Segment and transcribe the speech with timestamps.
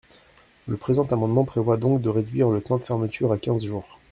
[0.67, 3.99] Le présent amendement prévoit donc de réduire le temps de fermeture à quinze jours.